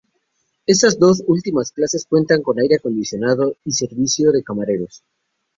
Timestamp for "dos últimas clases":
0.97-2.07